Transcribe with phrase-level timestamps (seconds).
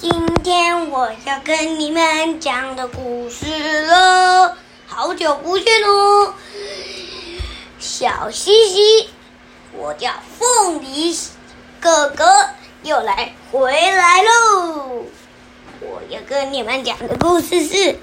[0.00, 6.34] 今天我要跟你们讲的故事了，好久不见哦，
[7.80, 9.10] 小西西，
[9.72, 11.12] 我叫凤梨
[11.80, 12.24] 哥哥，
[12.84, 15.02] 又来回来喽。
[15.80, 17.98] 我要跟你们讲的故事是，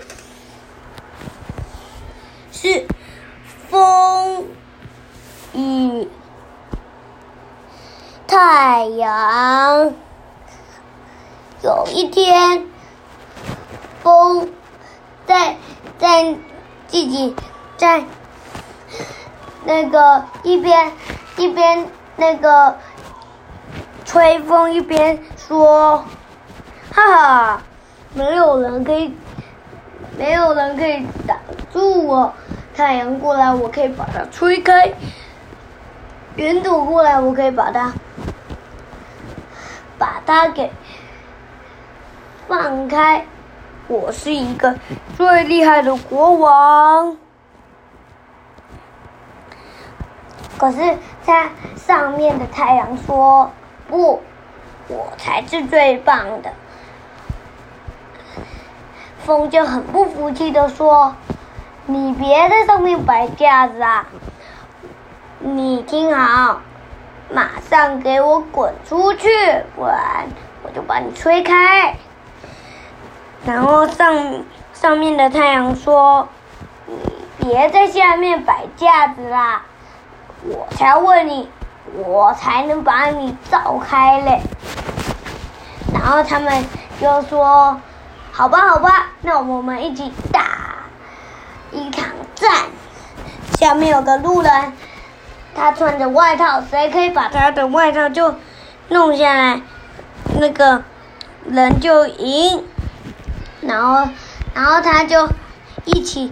[2.52, 2.86] 是
[3.70, 4.48] 风
[5.54, 6.10] 雨
[8.28, 10.05] 太阳。
[11.66, 12.68] 有一天，
[14.04, 14.52] 风
[15.26, 15.56] 在
[15.98, 16.36] 在
[16.86, 17.36] 自己
[17.76, 18.04] 在
[19.64, 20.92] 那个一边
[21.38, 22.78] 一边那个
[24.06, 26.06] 吹风一边说
[26.94, 27.62] ：“哈哈，
[28.14, 29.18] 没有人可以，
[30.20, 31.36] 没有人可以挡
[31.74, 32.32] 住我。
[32.76, 34.92] 太阳过来，我可以把它吹开；
[36.36, 37.92] 云朵过来，我可以把它
[39.98, 40.72] 把它给。”
[42.48, 43.26] 放开！
[43.88, 44.76] 我是一个
[45.18, 47.18] 最厉害的国王。
[50.58, 53.52] 可是，在上面的太阳说
[53.90, 54.22] ：“不，
[54.88, 56.52] 我才是最棒的。”
[59.26, 61.16] 风就很不服气的说
[61.88, 64.06] ：“你别在上面摆架子啊！
[65.40, 66.62] 你听好，
[67.34, 69.28] 马上给我滚出去，
[69.76, 70.28] 不然
[70.64, 71.98] 我就把你吹开。”
[73.46, 74.44] 然后上
[74.74, 76.28] 上面的太阳说
[76.88, 76.96] ：“你
[77.38, 79.62] 别在下面摆架子啦，
[80.44, 81.48] 我才问你，
[82.06, 84.42] 我才能把你照开嘞。”
[85.94, 86.66] 然后他们
[87.00, 87.80] 就说
[88.34, 90.42] ：“好吧，好吧，那我们一起打
[91.72, 92.52] 一场战。”
[93.60, 94.74] 下面有个路人，
[95.54, 98.36] 他穿着外套，谁可以把他的外套就
[98.90, 99.62] 弄下来，
[100.40, 100.84] 那个
[101.46, 102.66] 人就赢。
[103.68, 104.10] 然后，
[104.54, 105.28] 然后他就
[105.86, 106.32] 一起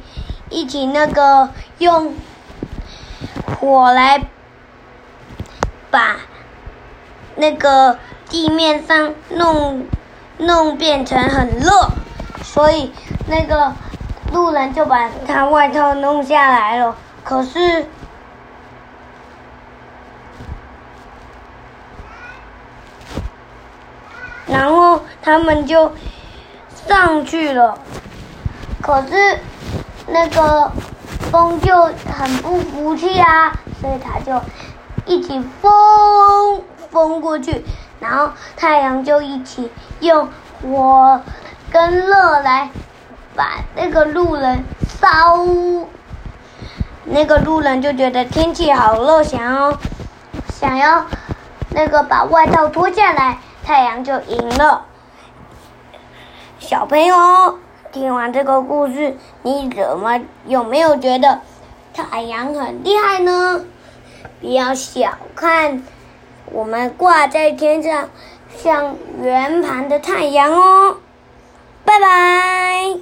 [0.50, 2.14] 一起那个用
[3.60, 4.24] 火来
[5.90, 6.18] 把
[7.36, 7.98] 那个
[8.30, 9.88] 地面上弄
[10.38, 11.90] 弄变成很热，
[12.44, 12.92] 所以
[13.28, 13.74] 那个
[14.32, 16.96] 路人就把他外套弄下来了。
[17.24, 17.88] 可是，
[24.46, 25.92] 然后他们就。
[26.88, 27.78] 上去了，
[28.82, 29.40] 可是
[30.08, 30.72] 那个
[31.32, 33.52] 风就很不服气啊，
[33.82, 34.42] 所以他就
[35.06, 36.62] 一起风
[36.92, 37.64] 风过去，
[38.00, 40.30] 然后太阳就一起用
[40.62, 41.22] 火
[41.72, 42.70] 跟热来
[43.36, 44.64] 把那个路人
[45.02, 45.38] 烧。
[47.06, 49.78] 那个路人就觉得天气好热，想要
[50.50, 51.06] 想要
[51.72, 54.86] 那个把外套脱下来，太阳就赢了。
[56.64, 57.60] 小朋友，
[57.92, 61.42] 听完这个故事，你怎么有没有觉得
[61.94, 63.66] 太阳很厉害呢？
[64.40, 65.84] 不要小看
[66.54, 68.10] 我们挂在天上
[68.56, 70.98] 像圆盘的太阳哦！
[71.84, 72.92] 拜拜。